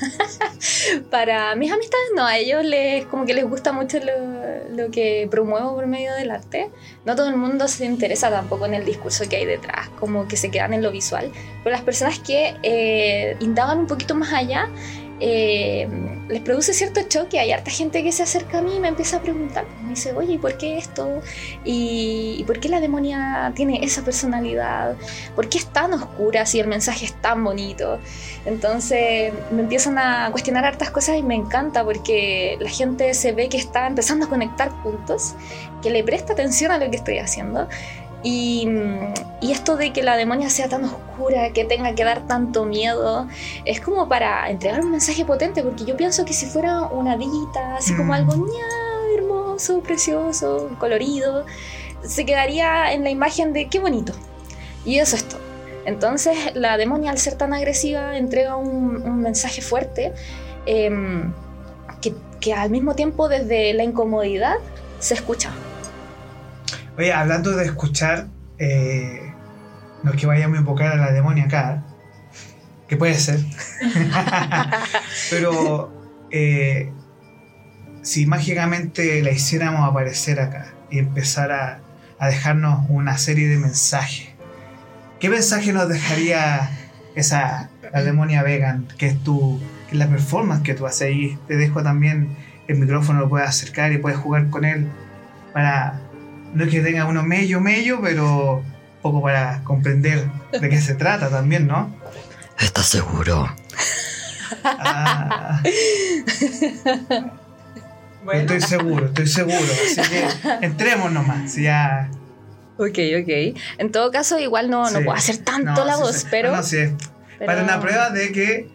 para 1.12 1.56
mis 1.56 1.72
amistades, 1.72 2.06
no. 2.16 2.26
A 2.26 2.38
ellos 2.38 2.66
les, 2.66 3.06
como 3.06 3.28
que 3.28 3.36
les 3.36 3.46
gusta 3.46 3.72
mucho 3.72 4.00
lo, 4.00 4.90
que 4.90 5.28
promuevo 5.30 5.76
por 5.76 5.86
medio 5.86 6.14
del 6.16 6.32
arte. 6.32 6.72
No 7.06 7.16
todo 7.16 7.30
el 7.30 7.38
mundo 7.38 7.68
se 7.68 7.86
interesa 7.86 8.32
tampoco 8.32 8.66
en 8.66 8.74
el 8.74 8.86
discurso 8.86 9.30
que 9.30 9.36
hay 9.36 9.46
detrás, 9.46 9.90
como 10.00 10.28
que 10.28 10.36
se 10.36 10.50
quedan 10.50 10.74
en 10.74 10.82
lo 10.82 10.92
visual. 10.92 11.32
Pero 11.64 11.76
las 11.76 11.84
personas 11.84 12.18
que 12.18 12.56
eh, 12.64 13.38
indagan 13.40 13.78
un 13.78 13.88
poquito 13.88 14.16
más 14.16 14.34
allá, 14.34 14.70
eh, 15.20 15.88
les 16.28 16.42
produce 16.42 16.74
cierto 16.74 17.02
choque. 17.08 17.40
Hay 17.40 17.52
harta 17.52 17.72
gente 17.72 18.04
que 18.04 18.12
se 18.12 18.24
acerca 18.24 18.60
a 18.60 18.62
mí 18.62 18.76
y 18.76 18.80
me 18.80 18.88
empieza 18.88 19.18
a 19.18 19.22
preguntar. 19.22 19.66
Me 19.84 19.92
dice, 19.92 20.14
oye, 20.14 20.34
¿y 20.34 20.38
por 20.38 20.58
qué 20.58 20.78
esto? 20.78 21.22
¿Y, 21.64 22.44
por 22.46 22.60
qué 22.60 22.70
la 22.70 22.80
demonia 22.80 23.52
tiene 23.56 23.84
esa 23.84 24.04
personalidad? 24.04 24.96
¿Por 25.36 25.50
qué 25.50 25.58
es 25.58 25.68
tan 25.68 25.94
oscura 25.94 26.46
si 26.46 26.60
el 26.60 26.68
mensaje 26.68 27.06
es 27.06 27.14
tan 27.22 27.44
bonito? 27.44 28.00
Entonces 28.46 29.34
me 29.52 29.62
empiezan 29.62 29.98
a 29.98 30.30
cuestionar 30.32 30.66
hartas 30.66 30.92
cosas 30.92 31.18
y 31.18 31.24
me 31.24 31.36
encanta 31.36 31.84
porque 31.84 32.58
la 32.60 32.70
gente 32.70 33.14
se 33.14 33.32
ve 33.32 33.50
que 33.50 33.58
está 33.58 33.88
empezando 33.88 34.26
a 34.26 34.30
conectar 34.30 34.72
puntos, 34.84 35.36
que 35.82 35.90
le 35.90 36.04
presta 36.04 36.34
atención 36.34 36.72
a 36.72 36.78
lo 36.78 36.90
que 36.90 36.98
estoy 36.98 37.20
haciendo 37.20 37.68
y, 38.26 38.68
esto 39.52 39.78
de 39.78 39.94
que 39.94 40.02
la 40.02 40.18
demonia 40.18 40.50
sea 40.50 40.68
tan 40.68 40.84
oscura, 40.84 41.54
que 41.54 41.64
tenga 41.64 41.94
que 41.94 42.04
dar 42.04 42.26
tanto 42.26 42.66
miedo, 42.66 43.28
es 43.66 43.80
como 43.80 44.10
para 44.10 44.50
entregar 44.50 44.82
un 44.82 44.90
mensaje 44.90 45.24
potente, 45.24 45.62
porque 45.62 45.86
yo 45.86 45.96
pienso 45.96 46.26
que 46.26 46.34
si 46.34 46.48
fuera 46.48 46.82
una 46.88 47.14
hadita, 47.14 47.76
así 47.76 47.96
como 47.96 48.10
mm. 48.10 48.16
algo 48.16 48.34
ña, 48.34 49.16
hermoso, 49.16 49.80
precioso, 49.82 50.72
colorido, 50.80 51.46
se 52.02 52.26
quedaría 52.26 52.94
en 52.94 53.04
la 53.04 53.12
imagen 53.12 53.54
de 53.54 53.70
qué 53.70 53.80
bonito. 53.80 54.14
Y 54.84 54.98
eso 54.98 55.16
es 55.16 55.26
todo. 55.26 55.42
Entonces 55.86 56.36
la 56.56 56.78
demonia 56.78 57.12
al 57.12 57.20
ser 57.20 57.36
tan 57.36 57.54
agresiva 57.54 58.18
entrega 58.18 58.56
un, 58.56 59.22
mensaje 59.22 59.62
fuerte 59.62 60.14
em, 60.66 61.32
que, 62.02 62.16
que 62.40 62.54
al 62.54 62.72
mismo 62.72 62.96
tiempo 62.96 63.30
desde 63.30 63.72
la 63.74 63.84
incomodidad 63.84 64.56
se 64.98 65.14
escucha. 65.14 65.52
Oye, 66.98 67.12
hablando 67.12 67.52
de 67.52 67.66
escuchar, 67.66 68.28
eh, 68.58 69.34
no 70.04 70.12
es 70.12 70.18
que 70.18 70.28
vayamos 70.28 70.58
a 70.58 70.62
invocar 70.62 70.94
a 70.94 70.96
la 70.96 71.12
demonia 71.12 71.44
acá, 71.44 71.84
que 72.88 72.96
puede 72.96 73.16
ser, 73.16 73.40
pero 75.30 75.92
eh, 76.32 76.92
si 78.02 78.26
mágicamente 78.28 79.22
la 79.24 79.32
hiciéramos 79.32 79.90
aparecer 79.90 80.40
acá 80.40 80.74
y 80.90 81.00
empezar 81.00 81.52
a, 81.52 81.82
dejarnos 82.22 82.90
una 82.90 83.18
serie 83.18 83.50
de 83.50 83.58
mensajes, 83.58 84.30
¿qué 85.20 85.30
mensaje 85.30 85.74
nos 85.74 85.90
dejaría 85.90 86.72
esa 87.14 87.70
demonia 88.06 88.42
vegan, 88.42 88.88
que 88.98 89.08
es 89.08 89.22
tu, 89.22 89.60
que 89.88 89.92
es 89.92 90.00
la 90.00 90.08
performance 90.08 90.64
que 90.64 90.74
tú 90.74 90.86
haces 90.86 91.10
ahí? 91.10 91.38
Te 91.48 91.58
dejo 91.58 91.84
también 91.84 92.38
el 92.68 92.78
micrófono, 92.78 93.20
lo 93.20 93.30
puedes 93.30 93.50
acercar 93.50 93.92
y 93.92 93.98
puedes 93.98 94.18
jugar 94.18 94.50
con 94.50 94.64
él 94.64 94.88
para 95.54 96.00
no 96.56 96.64
es 96.64 96.72
que 96.72 96.82
tenga 96.82 97.06
uno 97.06 97.22
medio, 97.22 97.62
medio, 97.62 98.02
pero 98.02 98.64
poco 99.02 99.22
para 99.22 99.62
comprender 99.64 100.26
de 100.52 100.70
qué 100.70 100.82
se 100.82 100.96
trata 100.96 101.30
también, 101.30 101.68
¿no? 101.68 101.96
¿Estás 102.60 102.88
seguro? 102.88 103.54
Ah. 104.64 105.62
Estoy 108.34 108.62
seguro, 108.62 109.06
estoy 109.06 109.28
seguro. 109.28 109.58
Así 109.58 110.02
que 110.10 110.28
entremos 110.66 111.12
nomás. 111.12 111.56
Ya. 111.56 112.10
Ok, 112.78 112.98
ok. 113.22 113.56
En 113.78 113.92
todo 113.92 114.12
caso, 114.12 114.40
igual 114.40 114.70
no, 114.70 114.90
no 114.90 115.02
puedo 115.02 115.14
hacer 115.14 115.38
tanto 115.38 115.86
la 115.86 115.98
voz, 115.98 116.26
pero. 116.32 116.56
No, 116.56 116.64
sí. 116.64 116.96
Para 117.46 117.64
una 117.64 117.80
prueba 117.80 118.10
de 118.10 118.32
que 118.32 118.68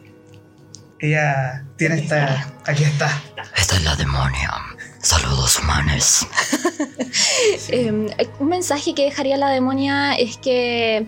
ella 1.00 1.64
tiene 1.76 1.96
esta. 1.96 2.46
Aquí 2.64 2.84
está. 2.84 3.10
Esta 3.56 3.74
es 3.76 3.82
la 3.82 3.96
demonia. 3.96 4.69
Saludos 5.02 5.58
humanos. 5.58 6.26
Em, 7.68 8.08
un 8.38 8.48
mensaje 8.48 8.94
que 8.94 9.04
dejaría 9.04 9.36
la 9.36 9.50
demonia 9.50 10.14
es 10.14 10.36
que 10.36 11.06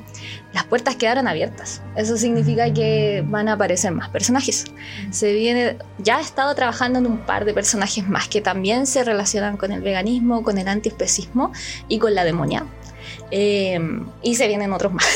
las 0.53 0.65
puertas 0.65 0.97
quedaron 0.97 1.29
abiertas. 1.29 1.83
Eso 1.97 2.17
significa 2.17 2.73
que 2.73 3.23
van 3.27 3.49
a 3.49 3.55
aparecer 3.55 3.93
más 3.93 4.09
personajes. 4.09 4.65
Se 5.11 5.33
viene, 5.33 5.77
ya 5.99 6.19
he 6.19 6.23
estado 6.23 6.55
trabajando 6.55 6.99
en 6.99 7.07
un 7.07 7.19
par 7.19 7.45
de 7.45 7.55
personajes 7.55 8.09
más 8.09 8.29
que 8.29 8.41
también 8.41 8.87
se 8.87 9.05
relacionan 9.05 9.57
con 9.57 9.73
el 9.73 9.81
veganismo, 9.81 10.43
con 10.43 10.59
el 10.59 10.69
antiespecismo 10.69 11.53
y 11.89 11.99
con 11.99 12.15
la 12.15 12.25
demonia. 12.25 12.67
Em, 13.31 14.07
y 14.23 14.35
se 14.35 14.49
vienen 14.49 14.73
otros 14.73 14.93
más. 14.93 15.07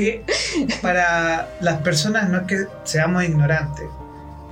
para 0.82 1.50
las 1.60 1.82
personas 1.82 2.28
no 2.28 2.40
es 2.40 2.46
que 2.46 2.66
seamos 2.84 3.24
ignorantes, 3.24 3.86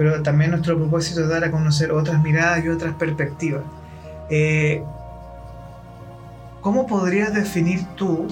pero 0.02 0.20
también 0.20 0.50
nuestro 0.50 0.76
propósito 0.76 1.20
es 1.20 1.28
dar 1.28 1.44
a 1.44 1.52
conocer 1.52 1.92
otras 1.92 2.20
miradas 2.24 2.64
y 2.64 2.68
otras 2.68 2.92
perspectivas. 2.94 3.62
Eh, 4.30 4.82
¿Cómo 6.60 6.88
podrías 6.88 7.32
definir 7.32 7.84
tú 7.94 8.26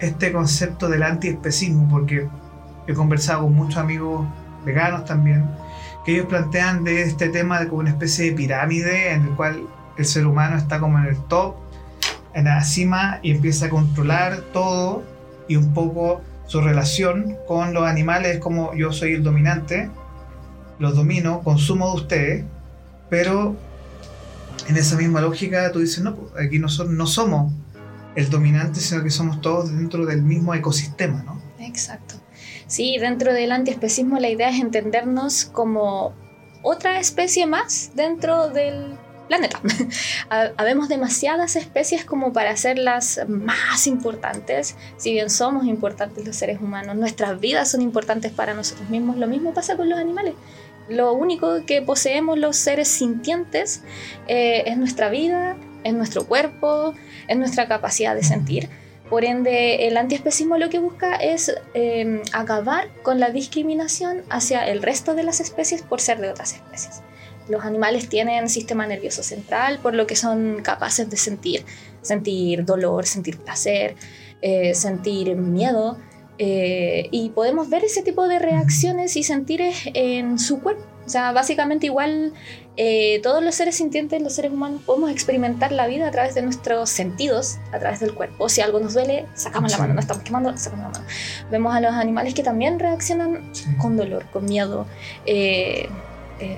este 0.00 0.32
concepto 0.32 0.88
del 0.88 1.04
antiespecismo? 1.04 1.88
Porque 1.88 2.26
he 2.88 2.94
conversado 2.94 3.42
con 3.44 3.54
muchos 3.54 3.76
amigos 3.76 4.26
veganos 4.64 5.04
también, 5.04 5.48
que 6.04 6.14
ellos 6.14 6.26
plantean 6.26 6.82
de 6.82 7.02
este 7.02 7.28
tema 7.28 7.60
de 7.60 7.68
como 7.68 7.82
una 7.82 7.90
especie 7.90 8.30
de 8.30 8.32
pirámide 8.32 9.12
en 9.12 9.22
el 9.22 9.30
cual 9.36 9.68
el 9.96 10.04
ser 10.04 10.26
humano 10.26 10.56
está 10.56 10.80
como 10.80 10.98
en 10.98 11.04
el 11.04 11.16
top, 11.26 11.54
en 12.32 12.46
la 12.46 12.64
cima 12.64 13.20
y 13.22 13.30
empieza 13.30 13.66
a 13.66 13.70
controlar 13.70 14.40
todo 14.52 15.04
y 15.46 15.54
un 15.54 15.72
poco 15.74 16.22
su 16.46 16.60
relación 16.60 17.36
con 17.46 17.72
los 17.72 17.86
animales 17.86 18.34
es 18.34 18.38
como 18.40 18.74
yo 18.74 18.90
soy 18.92 19.12
el 19.12 19.22
dominante 19.22 19.90
los 20.78 20.96
domino, 20.96 21.42
consumo 21.42 21.88
de 21.90 21.94
ustedes, 21.94 22.44
pero 23.10 23.56
en 24.68 24.76
esa 24.76 24.96
misma 24.96 25.20
lógica 25.20 25.70
tú 25.72 25.80
dices, 25.80 26.02
no, 26.02 26.14
pues, 26.14 26.32
aquí 26.46 26.58
no, 26.58 26.68
somos 26.68 27.52
el 28.14 28.30
dominante, 28.30 28.80
sino 28.80 29.02
que 29.02 29.10
somos 29.10 29.40
todos 29.40 29.74
dentro 29.74 30.06
del 30.06 30.22
mismo 30.22 30.54
ecosistema, 30.54 31.22
¿no? 31.22 31.40
Exacto. 31.58 32.14
Sí, 32.66 32.96
dentro 32.98 33.32
del 33.32 33.52
antiespecismo 33.52 34.18
la 34.18 34.28
idea 34.28 34.48
es 34.48 34.60
entendernos 34.60 35.44
como 35.46 36.14
otra 36.62 36.98
especie 36.98 37.46
más 37.46 37.92
dentro 37.94 38.48
del 38.48 38.96
planeta. 39.28 39.60
Habemos 40.56 40.88
demasiadas 40.88 41.56
especies 41.56 42.04
como 42.04 42.32
para 42.32 42.50
hacerlas 42.50 43.20
más 43.28 43.86
importantes. 43.86 44.76
Si 44.96 45.12
bien 45.12 45.30
somos 45.30 45.66
importantes 45.66 46.26
los 46.26 46.36
seres 46.36 46.60
humanos, 46.60 46.96
nuestras 46.96 47.38
vidas 47.40 47.70
son 47.70 47.82
importantes 47.82 48.32
para 48.32 48.54
nosotros 48.54 48.88
mismos. 48.88 49.16
Lo 49.16 49.26
mismo 49.26 49.52
pasa 49.54 49.76
con 49.76 49.88
los 49.88 49.98
animales. 49.98 50.34
Lo 50.88 51.12
único 51.14 51.64
que 51.66 51.82
poseemos 51.82 52.38
los 52.38 52.56
seres 52.56 52.88
sintientes 52.88 53.82
eh, 54.26 54.64
es 54.66 54.76
nuestra 54.76 55.08
vida, 55.08 55.56
es 55.82 55.94
nuestro 55.94 56.26
cuerpo, 56.26 56.94
es 57.28 57.36
nuestra 57.36 57.68
capacidad 57.68 58.14
de 58.14 58.22
sentir. 58.22 58.68
Por 59.08 59.24
ende, 59.24 59.86
el 59.86 59.96
antiespecismo 59.96 60.56
lo 60.56 60.70
que 60.70 60.78
busca 60.78 61.14
es 61.16 61.54
em, 61.74 62.22
acabar 62.32 62.88
con 63.02 63.20
la 63.20 63.30
discriminación 63.30 64.22
hacia 64.30 64.66
el 64.66 64.82
resto 64.82 65.14
de 65.14 65.22
las 65.22 65.40
especies 65.40 65.82
por 65.82 66.00
ser 66.00 66.20
de 66.20 66.30
otras 66.30 66.54
especies. 66.54 67.02
Los 67.48 67.64
animales 67.64 68.08
tienen 68.08 68.48
sistema 68.48 68.86
nervioso 68.86 69.22
central, 69.22 69.78
por 69.82 69.94
lo 69.94 70.06
que 70.06 70.16
son 70.16 70.62
capaces 70.62 71.10
de 71.10 71.18
sentir, 71.18 71.64
sentir 72.00 72.64
dolor, 72.64 73.06
sentir 73.06 73.38
placer, 73.38 73.96
eh, 74.40 74.74
sentir 74.74 75.36
miedo, 75.36 75.98
eh, 76.38 77.08
y 77.10 77.30
podemos 77.30 77.70
ver 77.70 77.84
ese 77.84 78.02
tipo 78.02 78.26
de 78.26 78.38
reacciones 78.38 79.16
y 79.16 79.22
sentires 79.22 79.76
en 79.94 80.38
su 80.38 80.60
cuerpo. 80.60 80.82
O 81.06 81.08
sea, 81.08 81.32
básicamente 81.32 81.86
igual 81.86 82.32
eh, 82.76 83.20
todos 83.22 83.44
los 83.44 83.54
seres 83.54 83.76
sintientes, 83.76 84.22
los 84.22 84.32
seres 84.32 84.52
humanos, 84.52 84.80
podemos 84.86 85.10
experimentar 85.10 85.70
la 85.70 85.86
vida 85.86 86.08
a 86.08 86.10
través 86.10 86.34
de 86.34 86.42
nuestros 86.42 86.88
sentidos, 86.90 87.58
a 87.72 87.78
través 87.78 88.00
del 88.00 88.14
cuerpo. 88.14 88.48
Si 88.48 88.62
algo 88.62 88.80
nos 88.80 88.94
duele, 88.94 89.26
sacamos 89.34 89.72
la 89.72 89.78
mano, 89.78 89.94
nos 89.94 90.04
estamos 90.04 90.24
quemando, 90.24 90.56
sacamos 90.56 90.86
la 90.86 91.00
mano. 91.00 91.12
Vemos 91.50 91.74
a 91.74 91.80
los 91.80 91.92
animales 91.92 92.34
que 92.34 92.42
también 92.42 92.78
reaccionan 92.78 93.52
con 93.78 93.96
dolor, 93.96 94.24
con 94.32 94.46
miedo, 94.46 94.86
eh, 95.26 95.88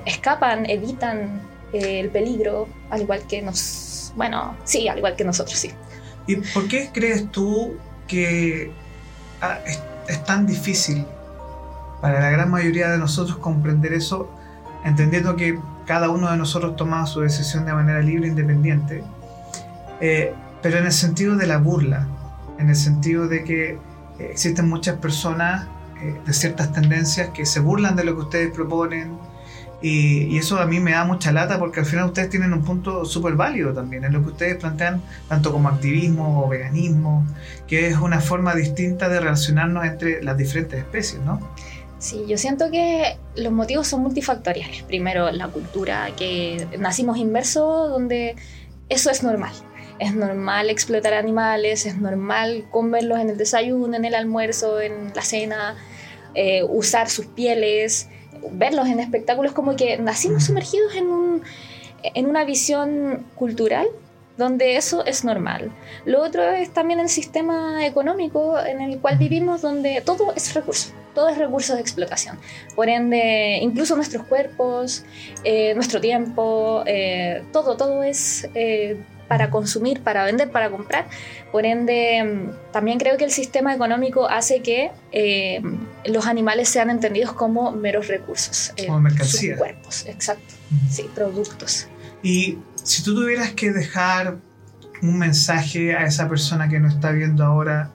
escapan, 0.05 0.67
evitan 0.69 1.41
el 1.73 2.09
peligro, 2.09 2.67
al 2.89 3.01
igual 3.01 3.27
que 3.27 3.41
nos... 3.41 4.13
Bueno, 4.15 4.57
sí, 4.63 4.87
al 4.87 4.97
igual 4.97 5.15
que 5.15 5.25
nosotros, 5.25 5.59
sí. 5.59 5.71
¿Y 6.25 6.37
por 6.37 6.67
qué 6.67 6.89
crees 6.91 7.29
tú 7.31 7.75
que 8.07 8.71
Ah, 9.41 9.59
es, 9.65 10.23
tan 10.25 10.47
difícil 10.47 11.05
para 12.01 12.19
la 12.19 12.29
gran 12.29 12.49
mayoría 12.49 12.89
de 12.89 12.97
nosotros 12.97 13.37
comprender 13.37 13.93
eso, 13.93 14.29
entendiendo 14.83 15.35
que 15.35 15.59
cada 15.85 16.09
uno 16.09 16.31
de 16.31 16.37
nosotros 16.37 16.75
toma 16.75 17.05
su 17.05 17.21
decisión 17.21 17.65
de 17.65 17.73
manera 17.73 18.01
libre 18.01 18.27
e 18.27 18.29
independiente, 18.29 19.03
eh, 19.99 20.33
pero 20.61 20.77
en 20.77 20.85
el 20.85 20.91
sentido 20.91 21.35
de 21.35 21.47
la 21.47 21.57
burla, 21.57 22.07
en 22.57 22.69
el 22.69 22.75
sentido 22.75 23.27
de 23.27 23.43
que 23.43 23.71
eh, 23.71 23.79
existen 24.31 24.67
muchas 24.67 24.97
personas 24.97 25.67
eh, 26.01 26.19
de 26.25 26.33
ciertas 26.33 26.71
tendencias 26.71 27.29
que 27.29 27.45
se 27.45 27.59
burlan 27.59 27.95
de 27.95 28.05
lo 28.05 28.15
que 28.15 28.21
ustedes 28.21 28.51
proponen, 28.51 29.17
y, 29.81 30.37
eso 30.37 30.59
a 30.59 30.65
mí 30.65 30.79
me 30.79 30.91
da 30.91 31.03
mucha 31.05 31.31
lata 31.31 31.59
porque 31.59 31.81
al 31.81 31.85
final 31.85 32.05
ustedes 32.05 32.29
tienen 32.29 32.53
un 32.53 32.63
punto 32.63 33.05
súper 33.05 33.33
válido 33.33 33.73
también 33.73 34.03
en 34.03 34.13
lo 34.13 34.23
que 34.23 34.29
ustedes 34.29 34.57
plantean, 34.57 35.01
tanto 35.29 35.51
como 35.51 35.69
activismo 35.69 36.43
o 36.43 36.49
veganismo, 36.49 37.25
que 37.67 37.87
es 37.87 37.97
una 37.97 38.19
forma 38.19 38.55
distinta 38.55 39.07
de 39.07 39.19
relacionarnos 39.19 39.85
entre 39.85 40.23
las 40.23 40.37
diferentes 40.37 40.79
especies, 40.79 41.21
¿no? 41.21 41.39
Sí, 41.99 42.25
yo 42.27 42.37
siento 42.37 42.69
que 42.71 43.17
los 43.35 43.51
motivos 43.51 43.87
son 43.87 44.01
multifactoriales. 44.01 44.83
Primero, 44.83 45.31
la 45.31 45.47
cultura, 45.47 46.09
que 46.15 46.67
nacimos 46.77 47.17
inmersos 47.17 47.89
donde 47.89 48.35
eso 48.89 49.09
es 49.09 49.23
normal. 49.23 49.53
Es 49.99 50.13
normal 50.15 50.69
explotar 50.69 51.13
animales, 51.13 51.87
es 51.87 51.97
normal 51.97 52.65
comerlos 52.69 53.19
en 53.19 53.31
el 53.31 53.37
desayuno, 53.37 53.95
en 53.95 54.05
el 54.05 54.13
almuerzo, 54.13 54.79
en 54.79 55.11
la 55.15 55.23
cena, 55.23 55.75
eh, 56.35 56.63
usar 56.63 57.09
sus 57.09 57.25
pieles 57.25 58.09
verlos 58.51 58.87
en 58.87 58.99
espectáculos, 58.99 59.51
como 59.53 59.75
que 59.75 59.97
nacimos 59.97 60.45
sumergidos 60.45 60.95
en, 60.95 61.07
un, 61.07 61.41
en 62.03 62.25
una 62.25 62.43
visión 62.43 63.25
cultural 63.35 63.87
donde 64.37 64.77
eso 64.77 65.03
es 65.05 65.23
normal. 65.23 65.71
Lo 66.05 66.21
otro 66.21 66.43
es 66.43 66.69
también 66.71 66.99
el 66.99 67.09
sistema 67.09 67.85
económico 67.85 68.57
en 68.59 68.81
el 68.81 68.99
cual 68.99 69.17
vivimos, 69.17 69.61
donde 69.61 70.01
todo 70.01 70.31
es 70.35 70.53
recurso, 70.53 70.93
todo 71.15 71.29
es 71.29 71.37
recurso 71.37 71.75
de 71.75 71.81
explotación. 71.81 72.37
Por 72.75 72.87
ende, 72.87 73.57
incluso 73.61 73.95
nuestros 73.95 74.25
cuerpos, 74.27 75.03
eh, 75.43 75.73
nuestro 75.73 75.99
tiempo, 75.99 76.83
eh, 76.85 77.43
todo, 77.51 77.75
todo 77.75 78.03
es 78.03 78.47
eh, 78.53 78.97
para 79.27 79.49
consumir, 79.49 80.01
para 80.01 80.25
vender, 80.25 80.51
para 80.51 80.69
comprar. 80.69 81.07
Por 81.51 81.65
ende, 81.65 82.23
mm, 82.23 82.71
también 82.71 82.99
creo 82.99 83.17
que 83.17 83.25
el 83.25 83.31
sistema 83.31 83.73
económico 83.73 84.27
hace 84.27 84.61
que 84.61 84.91
eh, 85.11 85.61
los 86.05 86.25
animales 86.25 86.69
sean 86.69 86.89
entendidos 86.89 87.33
como 87.33 87.71
meros 87.71 88.07
recursos. 88.07 88.73
Eh, 88.77 88.87
como 88.87 89.01
mercancía. 89.01 89.57
cuerpos, 89.57 90.05
exacto. 90.07 90.53
Sí, 90.89 91.09
productos. 91.13 91.87
Y 92.23 92.57
si 92.83 93.03
tú 93.03 93.15
tuvieras 93.15 93.51
que 93.51 93.71
dejar 93.71 94.37
un 95.01 95.17
mensaje 95.17 95.95
a 95.95 96.05
esa 96.05 96.27
persona 96.27 96.67
que 96.69 96.79
nos 96.79 96.95
está 96.95 97.11
viendo 97.11 97.43
ahora, 97.43 97.91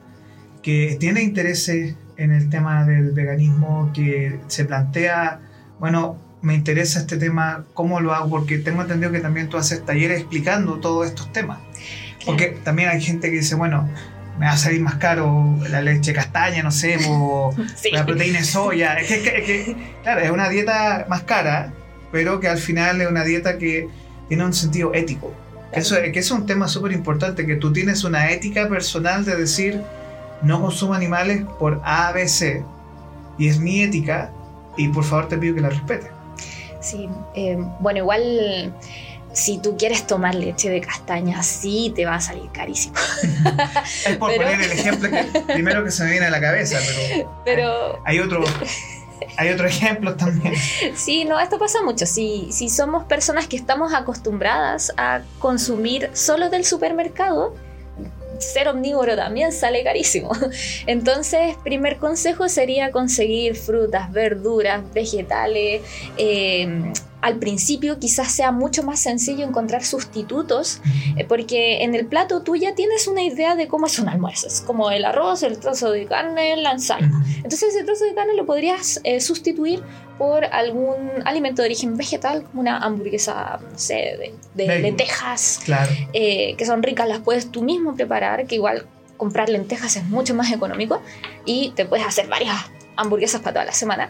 que 0.61 0.97
tiene 0.99 1.21
intereses 1.21 1.95
en 2.17 2.31
el 2.31 2.49
tema 2.49 2.85
del 2.85 3.11
veganismo, 3.11 3.91
que 3.93 4.39
se 4.47 4.65
plantea, 4.65 5.41
bueno, 5.79 6.17
me 6.43 6.53
interesa 6.53 6.99
este 6.99 7.15
tema, 7.17 7.63
¿cómo 7.73 8.01
lo 8.01 8.13
hago? 8.13 8.29
Porque 8.29 8.57
tengo 8.57 8.81
entendido 8.81 9.11
que 9.13 9.21
también 9.21 9.47
tú 9.47 9.57
haces 9.57 9.83
talleres 9.85 10.19
explicando 10.19 10.75
todos 10.79 11.07
estos 11.07 11.31
temas. 11.31 11.59
Porque 12.25 12.47
también 12.63 12.89
hay 12.89 13.01
gente 13.01 13.29
que 13.31 13.37
dice, 13.37 13.55
bueno, 13.55 13.89
me 14.37 14.45
va 14.45 14.51
a 14.51 14.57
salir 14.57 14.81
más 14.81 14.95
caro 14.95 15.57
la 15.69 15.81
leche 15.81 16.11
castaña, 16.11 16.61
no 16.61 16.71
sé, 16.71 16.97
o 17.07 17.55
la 17.93 18.05
proteína 18.05 18.39
de 18.39 18.45
soya. 18.45 18.95
Es 18.95 19.07
que, 19.07 19.75
claro, 20.03 20.19
es 20.19 20.31
una 20.31 20.49
dieta 20.49 21.05
más 21.07 21.23
cara, 21.23 21.73
pero 22.11 22.41
que 22.41 22.49
al 22.49 22.57
final 22.57 22.99
es 22.99 23.07
una 23.07 23.23
dieta 23.23 23.57
que 23.57 23.87
tiene 24.27 24.43
un 24.43 24.53
sentido 24.53 24.93
ético. 24.93 25.33
Eso, 25.71 25.95
que 25.95 26.19
es 26.19 26.29
un 26.29 26.45
tema 26.45 26.67
súper 26.67 26.91
importante, 26.91 27.45
que 27.45 27.55
tú 27.55 27.71
tienes 27.71 28.03
una 28.03 28.31
ética 28.31 28.67
personal 28.67 29.23
de 29.23 29.37
decir, 29.37 29.81
no 30.41 30.61
consumo 30.61 30.93
animales 30.93 31.43
por 31.57 31.81
A, 31.85 32.11
B, 32.11 32.27
C, 32.27 32.65
y 33.37 33.47
es 33.47 33.59
mi 33.59 33.81
ética, 33.81 34.29
y 34.75 34.89
por 34.89 35.05
favor 35.05 35.29
te 35.29 35.37
pido 35.37 35.55
que 35.55 35.61
la 35.61 35.69
respetes. 35.69 36.12
Sí, 36.83 37.09
eh, 37.33 37.57
bueno, 37.79 37.99
igual 37.99 38.73
si 39.33 39.57
tú 39.57 39.75
quieres 39.77 40.05
tomar 40.05 40.35
leche 40.35 40.69
de 40.69 40.79
castaña, 40.79 41.41
sí 41.43 41.91
te 41.95 42.05
va 42.05 42.15
a 42.15 42.21
salir 42.21 42.49
carísimo. 42.51 42.95
es 44.07 44.17
por 44.17 44.35
poner 44.35 44.61
el 44.61 44.71
ejemplo 44.71 45.09
que 45.09 45.41
primero 45.53 45.83
que 45.83 45.91
se 45.91 46.03
me 46.03 46.11
viene 46.11 46.27
a 46.27 46.29
la 46.29 46.39
cabeza, 46.39 46.77
pero, 47.43 48.01
hay, 48.05 48.19
otro. 48.19 48.43
Hay 49.37 49.49
otros 49.49 49.71
ejemplos 49.71 50.17
también. 50.17 50.53
Sí, 50.95 51.25
no, 51.25 51.39
esto 51.39 51.57
pasa 51.57 51.81
mucho. 51.83 52.05
Si, 52.05 52.49
si 52.51 52.69
somos 52.69 53.05
personas 53.05 53.47
que 53.47 53.55
estamos 53.55 53.93
acostumbradas 53.93 54.93
a 54.97 55.21
consumir 55.39 56.09
solo 56.13 56.49
del 56.49 56.65
supermercado, 56.65 57.55
ser 58.39 58.67
omnívoro 58.67 59.15
también 59.15 59.51
sale 59.51 59.83
carísimo. 59.83 60.31
Entonces, 60.87 61.55
primer 61.63 61.97
consejo 61.97 62.49
sería 62.49 62.91
conseguir 62.91 63.55
frutas, 63.55 64.11
verduras, 64.11 64.81
vegetales. 64.93 65.81
Eh, 66.17 66.93
al 67.23 67.37
principio 67.37 67.99
quizás 67.99 68.33
sea 68.33 68.51
mucho 68.51 68.83
más 68.83 68.99
sencillo 68.99 69.45
encontrar 69.45 69.85
sustitutos, 69.85 70.81
eh, 71.15 71.23
porque 71.23 71.81
en 71.83 71.95
el 71.95 72.05
plato 72.05 72.41
tú 72.41 72.57
ya 72.57 72.75
tienes 72.75 73.07
una 73.07 73.23
idea 73.23 73.55
de 73.55 73.69
cómo 73.69 73.87
son 73.87 74.09
almuerzos, 74.09 74.59
como 74.59 74.91
el 74.91 75.05
arroz, 75.05 75.41
el 75.43 75.57
trozo 75.57 75.91
de 75.91 76.05
carne, 76.05 76.57
la 76.57 76.73
ensalada. 76.73 77.23
Entonces 77.37 77.75
ese 77.75 77.85
trozo 77.85 78.03
de 78.03 78.13
carne 78.13 78.33
lo 78.35 78.45
podrías 78.45 78.99
eh, 79.05 79.21
sustituir 79.21 79.81
por 80.17 80.43
algún 80.43 80.97
alimento 81.23 81.61
de 81.61 81.69
origen 81.69 81.95
vegetal, 81.95 82.43
como 82.43 82.59
una 82.59 82.79
hamburguesa, 82.79 83.57
no 83.71 83.79
sé, 83.79 84.35
de, 84.53 84.79
lentejas, 84.81 85.61
eh, 86.11 86.55
que 86.57 86.65
son 86.65 86.83
ricas, 86.83 87.07
las 87.07 87.19
puedes 87.19 87.49
tú 87.49 87.63
mismo 87.63 87.95
preparar, 87.95 88.47
que 88.47 88.55
igual 88.55 88.85
comprar 89.15 89.47
lentejas 89.47 89.95
es 89.95 90.03
mucho 90.03 90.35
más 90.35 90.51
económico 90.51 91.01
y 91.45 91.71
te 91.71 91.85
puedes 91.85 92.05
hacer 92.05 92.27
varias 92.27 92.65
hamburguesas 92.95 93.41
para 93.41 93.53
toda 93.53 93.65
la 93.65 93.73
semana. 93.73 94.09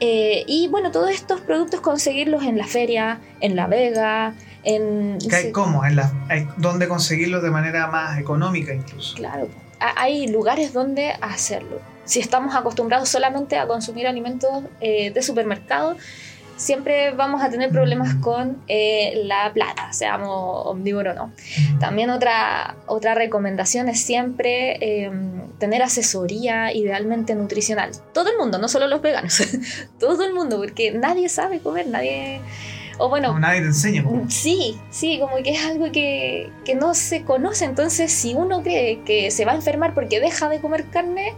Eh, 0.00 0.44
y 0.46 0.68
bueno, 0.68 0.90
todos 0.90 1.10
estos 1.10 1.40
productos 1.40 1.80
conseguirlos 1.80 2.42
en 2.42 2.58
la 2.58 2.66
feria, 2.66 3.20
en 3.40 3.56
La 3.56 3.66
Vega, 3.66 4.34
en... 4.64 5.18
¿Cómo? 5.52 5.84
¿En 5.84 5.96
la, 5.96 6.12
¿Dónde 6.56 6.88
conseguirlos 6.88 7.42
de 7.42 7.50
manera 7.50 7.88
más 7.88 8.18
económica 8.18 8.72
incluso? 8.72 9.16
Claro, 9.16 9.48
hay 9.78 10.28
lugares 10.28 10.72
donde 10.72 11.12
hacerlo. 11.20 11.80
Si 12.04 12.20
estamos 12.20 12.54
acostumbrados 12.54 13.08
solamente 13.08 13.56
a 13.58 13.66
consumir 13.66 14.06
alimentos 14.06 14.64
eh, 14.80 15.10
de 15.12 15.22
supermercado, 15.22 15.96
siempre 16.56 17.12
vamos 17.12 17.42
a 17.42 17.50
tener 17.50 17.70
problemas 17.70 18.14
con 18.16 18.58
eh, 18.68 19.22
la 19.24 19.50
plata, 19.52 19.92
seamos 19.92 20.66
omnívoros 20.66 21.16
o 21.16 21.18
no. 21.18 21.32
También 21.80 22.10
otra, 22.10 22.76
otra 22.86 23.14
recomendación 23.14 23.88
es 23.88 24.00
siempre 24.00 25.04
em, 25.04 25.48
tener 25.58 25.82
asesoría 25.82 26.72
idealmente 26.72 27.34
nutricional. 27.34 27.90
Todo 28.12 28.30
el 28.30 28.38
mundo, 28.38 28.58
no 28.58 28.68
solo 28.68 28.86
los 28.86 29.02
veganos, 29.02 29.42
todo 29.98 30.24
el 30.24 30.34
mundo, 30.34 30.58
porque 30.58 30.92
nadie 30.92 31.28
sabe 31.28 31.60
comer, 31.60 31.88
nadie... 31.88 32.40
O 32.98 33.08
bueno, 33.08 33.36
nadie 33.38 33.62
te 33.62 33.68
enseña. 33.68 34.04
Sí, 34.28 34.78
sí, 34.90 35.18
como 35.18 35.36
que 35.36 35.50
es 35.50 35.64
algo 35.64 35.90
que, 35.90 36.50
que 36.64 36.74
no 36.74 36.94
se 36.94 37.24
conoce. 37.24 37.64
Entonces, 37.64 38.12
si 38.12 38.34
uno 38.34 38.62
cree 38.62 39.00
que 39.00 39.30
se 39.30 39.46
va 39.46 39.52
a 39.52 39.54
enfermar 39.56 39.94
porque 39.94 40.20
deja 40.20 40.50
de 40.50 40.60
comer 40.60 40.84
carne, 40.90 41.32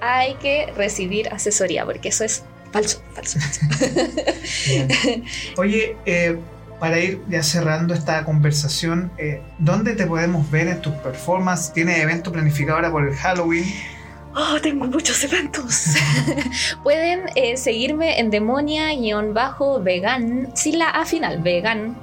hay 0.00 0.34
que 0.34 0.72
recibir 0.76 1.28
asesoría, 1.32 1.84
porque 1.84 2.08
eso 2.08 2.24
es 2.24 2.44
Falso, 2.76 3.00
falso. 3.14 3.38
Bien. 4.68 4.86
Oye, 5.56 5.96
eh, 6.04 6.38
para 6.78 7.00
ir 7.00 7.22
ya 7.26 7.42
cerrando 7.42 7.94
esta 7.94 8.22
conversación, 8.26 9.10
eh, 9.16 9.40
¿dónde 9.58 9.94
te 9.94 10.06
podemos 10.06 10.50
ver 10.50 10.68
en 10.68 10.82
tus 10.82 10.92
performances? 10.96 11.72
¿Tienes 11.72 12.00
evento 12.00 12.30
planificado 12.30 12.76
ahora 12.76 12.90
por 12.90 13.08
el 13.08 13.14
Halloween? 13.14 13.64
Oh, 14.34 14.60
tengo 14.60 14.84
muchos 14.84 15.24
eventos. 15.24 15.94
Pueden 16.82 17.30
eh, 17.34 17.56
seguirme 17.56 18.20
en 18.20 18.28
demonia-vegan, 18.28 20.50
sin 20.54 20.78
la 20.78 20.90
A 20.90 21.06
final, 21.06 21.40
vegan. 21.40 21.96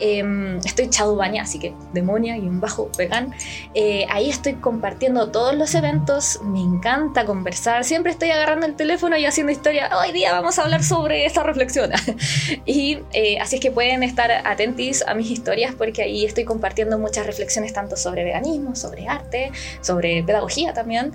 Em, 0.00 0.58
estoy 0.58 0.90
chadubaña, 0.90 1.42
así 1.42 1.58
que 1.58 1.74
demonia-vegan. 1.92 3.34
Eh, 3.74 4.06
ahí 4.10 4.28
estoy 4.28 4.54
compartiendo 4.54 5.30
todos 5.30 5.54
los 5.54 5.74
eventos. 5.74 6.40
Me 6.42 6.60
encanta 6.60 7.24
conversar. 7.24 7.84
Siempre 7.84 8.12
estoy 8.12 8.30
agarrando 8.30 8.66
el 8.66 8.76
teléfono 8.76 9.16
y 9.16 9.24
haciendo 9.24 9.52
historia. 9.52 9.90
Hoy 9.98 10.12
día 10.12 10.32
vamos 10.32 10.58
a 10.58 10.62
hablar 10.62 10.82
sobre 10.82 11.24
esta 11.24 11.42
reflexión. 11.42 11.90
y 12.66 12.98
eh, 13.12 13.38
así 13.40 13.56
es 13.56 13.62
que 13.62 13.70
pueden 13.70 14.02
estar 14.02 14.30
atentos 14.30 14.74
a 15.06 15.14
mis 15.14 15.30
historias 15.30 15.74
porque 15.74 16.02
ahí 16.02 16.24
estoy 16.24 16.44
compartiendo 16.44 16.98
muchas 16.98 17.26
reflexiones 17.26 17.72
tanto 17.72 17.96
sobre 17.96 18.24
veganismo, 18.24 18.74
sobre 18.74 19.06
arte, 19.08 19.52
sobre 19.80 20.22
pedagogía 20.22 20.72
también. 20.72 21.12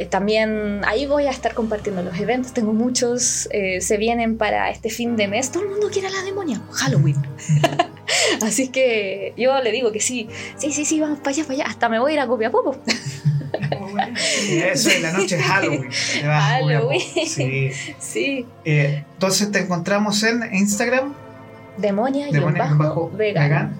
Eh, 0.00 0.06
también 0.06 0.80
ahí 0.86 1.04
voy 1.04 1.26
a 1.26 1.30
estar 1.30 1.52
compartiendo 1.52 2.02
los 2.02 2.18
eventos, 2.18 2.54
tengo 2.54 2.72
muchos, 2.72 3.50
eh, 3.52 3.82
se 3.82 3.98
vienen 3.98 4.38
para 4.38 4.70
este 4.70 4.88
fin 4.88 5.14
de 5.14 5.28
mes, 5.28 5.52
todo 5.52 5.62
el 5.64 5.68
mundo 5.68 5.90
quiere 5.92 6.08
la 6.08 6.22
demonia, 6.22 6.58
Halloween. 6.72 7.16
Así 8.42 8.68
que 8.68 9.34
yo 9.36 9.60
le 9.60 9.72
digo 9.72 9.92
que 9.92 10.00
sí, 10.00 10.26
sí, 10.56 10.72
sí, 10.72 10.86
sí, 10.86 10.98
vamos 11.00 11.18
para 11.18 11.32
allá, 11.32 11.42
para 11.42 11.54
allá, 11.54 11.64
hasta 11.66 11.90
me 11.90 11.98
voy 11.98 12.12
a 12.12 12.14
ir 12.14 12.20
a 12.20 12.26
Copiapó. 12.26 12.80
Eso 14.48 14.88
es 14.88 15.02
la 15.02 15.12
noche 15.12 15.36
de 15.36 15.42
Halloween. 15.42 15.90
a 16.24 16.40
Halloween. 16.40 17.00
Sí. 17.26 17.70
Sí, 17.98 18.46
Eh, 18.64 19.04
entonces 19.12 19.52
te 19.52 19.58
encontramos 19.58 20.22
en 20.22 20.54
Instagram, 20.54 21.12
demonia 21.76 22.30
y 22.30 22.32
Demonia 22.32 22.62
bajo, 22.62 22.78
bajo 22.78 23.10
vegan. 23.10 23.44
vegan. 23.44 23.76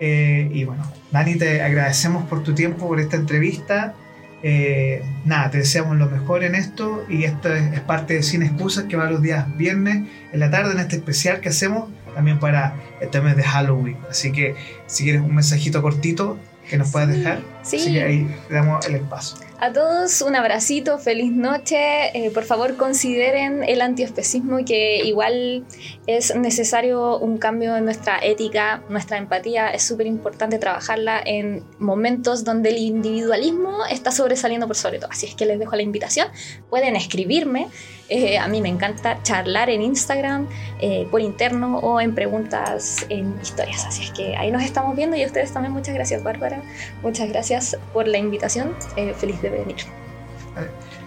Eh, 0.00 0.50
y 0.52 0.64
bueno, 0.64 0.82
Dani, 1.12 1.36
te 1.36 1.62
agradecemos 1.62 2.24
por 2.28 2.42
tu 2.42 2.56
tiempo, 2.56 2.88
por 2.88 2.98
esta 2.98 3.14
entrevista. 3.16 3.94
Eh, 4.42 5.02
nada, 5.24 5.50
te 5.50 5.58
deseamos 5.58 5.96
lo 5.98 6.08
mejor 6.08 6.44
en 6.44 6.54
esto 6.54 7.04
y 7.08 7.24
esto 7.24 7.54
es, 7.54 7.74
es 7.74 7.80
parte 7.80 8.14
de 8.14 8.22
Sin 8.22 8.42
Excusas 8.42 8.84
que 8.84 8.96
va 8.96 9.10
los 9.10 9.20
días 9.20 9.54
viernes 9.56 10.08
en 10.32 10.40
la 10.40 10.50
tarde 10.50 10.72
en 10.72 10.80
este 10.80 10.96
especial 10.96 11.40
que 11.40 11.50
hacemos 11.50 11.90
también 12.14 12.38
para 12.38 12.74
este 13.00 13.20
mes 13.20 13.36
de 13.36 13.42
Halloween. 13.42 13.96
Así 14.10 14.32
que 14.32 14.54
si 14.86 15.04
quieres 15.04 15.22
un 15.22 15.34
mensajito 15.34 15.82
cortito 15.82 16.38
que 16.68 16.76
nos 16.76 16.90
puedas 16.90 17.08
dejar, 17.08 17.40
Sí. 17.62 17.76
así 17.76 17.92
que 17.92 18.02
ahí 18.02 18.36
damos 18.48 18.86
el 18.86 18.96
espacio. 18.96 19.38
A 19.62 19.70
todos 19.74 20.22
un 20.22 20.34
abracito, 20.36 20.98
feliz 20.98 21.30
noche. 21.30 21.76
Eh, 22.14 22.30
por 22.30 22.44
favor 22.44 22.78
consideren 22.78 23.62
el 23.62 23.82
antiespecismo 23.82 24.64
que 24.64 25.04
igual 25.04 25.66
es 26.06 26.34
necesario 26.34 27.18
un 27.18 27.36
cambio 27.36 27.76
en 27.76 27.84
nuestra 27.84 28.18
ética, 28.22 28.82
nuestra 28.88 29.18
empatía. 29.18 29.68
Es 29.68 29.82
súper 29.82 30.06
importante 30.06 30.58
trabajarla 30.58 31.20
en 31.22 31.62
momentos 31.78 32.42
donde 32.42 32.70
el 32.70 32.78
individualismo 32.78 33.84
está 33.90 34.12
sobresaliendo 34.12 34.66
por 34.66 34.76
sobre 34.76 34.98
todo. 34.98 35.10
Así 35.10 35.26
es 35.26 35.34
que 35.34 35.44
les 35.44 35.58
dejo 35.58 35.76
la 35.76 35.82
invitación. 35.82 36.28
Pueden 36.70 36.96
escribirme. 36.96 37.68
Eh, 38.08 38.38
a 38.38 38.48
mí 38.48 38.60
me 38.60 38.68
encanta 38.68 39.22
charlar 39.22 39.70
en 39.70 39.82
Instagram, 39.82 40.48
eh, 40.80 41.06
por 41.12 41.20
interno 41.20 41.78
o 41.78 42.00
en 42.00 42.12
preguntas 42.14 43.06
en 43.08 43.38
historias. 43.40 43.84
Así 43.86 44.02
es 44.02 44.10
que 44.10 44.36
ahí 44.36 44.50
nos 44.50 44.64
estamos 44.64 44.96
viendo 44.96 45.16
y 45.16 45.22
a 45.22 45.26
ustedes 45.26 45.52
también 45.52 45.72
muchas 45.72 45.94
gracias 45.94 46.24
Bárbara. 46.24 46.60
Muchas 47.02 47.28
gracias 47.50 47.80
por 47.92 48.06
la 48.06 48.18
invitación. 48.18 48.74
Eh, 48.96 49.14
feliz 49.18 49.40
de 49.42 49.50
venir. 49.50 49.76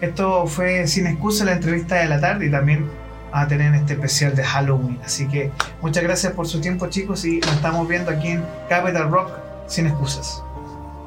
Esto 0.02 0.46
fue 0.48 0.86
Sin 0.88 1.08
Excusa, 1.08 1.46
la 1.46 1.54
entrevista 1.54 1.96
de 1.96 2.08
la 2.08 2.20
tarde 2.20 2.48
y 2.48 2.52
también 2.52 2.89
a 3.32 3.48
tener 3.48 3.74
este 3.74 3.94
especial 3.94 4.36
de 4.36 4.44
Halloween. 4.44 5.00
Así 5.04 5.28
que 5.28 5.52
muchas 5.82 6.04
gracias 6.04 6.34
por 6.34 6.48
su 6.48 6.62
tiempo 6.62 6.88
chicos 6.88 7.26
y 7.26 7.39
nos 7.39 7.54
estamos 7.54 7.88
viendo 7.88 8.12
aquí 8.12 8.30
en 8.30 8.46
Capital 8.70 9.10
Rock 9.10 9.32
Sin 9.68 9.88
Excusas. 9.88 10.44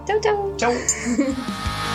Chau, 0.07 0.21
chau. 0.21 0.57
Chau. 0.57 0.73